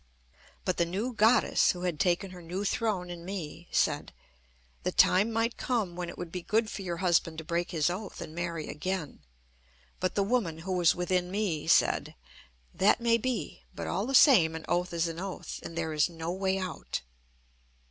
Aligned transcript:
But 0.65 0.77
the 0.77 0.85
new 0.87 1.13
Goddess, 1.13 1.73
who 1.73 1.83
had 1.83 1.99
taken 1.99 2.31
her 2.31 2.41
new 2.41 2.63
throne 2.65 3.11
in 3.11 3.23
me, 3.23 3.67
said: 3.69 4.11
"The 4.81 4.91
time 4.91 5.31
might 5.31 5.57
come 5.57 5.95
when 5.95 6.09
it 6.09 6.17
would 6.17 6.31
be 6.31 6.41
good 6.41 6.71
for 6.71 6.81
your 6.81 6.97
husband 7.05 7.37
to 7.37 7.43
break 7.43 7.69
his 7.69 7.87
oath 7.87 8.19
and 8.19 8.33
marry 8.33 8.67
again." 8.67 9.19
But 9.99 10.15
the 10.15 10.23
woman, 10.23 10.57
who 10.65 10.71
was 10.73 10.95
within 10.95 11.29
me, 11.29 11.67
said: 11.67 12.15
"That 12.73 12.99
may 12.99 13.19
be; 13.19 13.61
but 13.75 13.85
all 13.85 14.07
the 14.07 14.15
same 14.15 14.55
an 14.55 14.65
oath 14.67 14.91
is 14.91 15.07
an 15.07 15.19
oath, 15.19 15.59
and 15.61 15.77
there 15.77 15.93
is 15.93 16.09
no 16.09 16.31
way 16.31 16.57
out." 16.57 17.01